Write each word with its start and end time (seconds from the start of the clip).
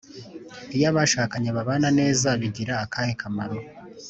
Iyo 0.75 0.85
abashakanye 0.91 1.49
babana 1.57 1.89
neza 1.99 2.27
bigira 2.39 2.73
akahe 2.85 3.13
kamaro 3.21 3.57